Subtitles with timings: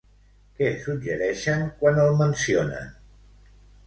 [0.59, 2.89] Què suggereixen quan el mencionen?